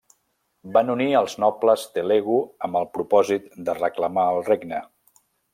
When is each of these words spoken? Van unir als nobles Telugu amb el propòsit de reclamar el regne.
Van 0.77 0.87
unir 0.93 1.05
als 1.19 1.35
nobles 1.43 1.83
Telugu 1.99 2.39
amb 2.69 2.81
el 2.81 2.89
propòsit 2.97 3.55
de 3.69 3.79
reclamar 3.81 4.29
el 4.37 4.45
regne. 4.53 4.85